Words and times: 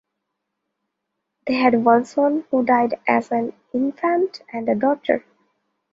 They 1.45 1.53
had 1.53 1.85
one 1.85 2.05
son, 2.05 2.45
who 2.49 2.65
died 2.65 2.95
as 3.07 3.29
an 3.31 3.53
infant, 3.71 4.41
and 4.51 4.67
a 4.67 4.73
daughter. 4.73 5.23